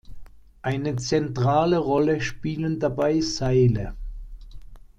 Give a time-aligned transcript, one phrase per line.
[0.63, 3.95] Eine zentrale Rolle spielen dabei Seile.